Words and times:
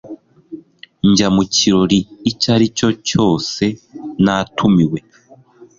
njya 1.09 1.27
mu 1.35 1.43
kirori 1.53 1.99
icyo 2.29 2.47
ari 2.55 2.65
cyo 2.77 2.89
cyose 3.07 3.63
natumiwe 4.23 4.99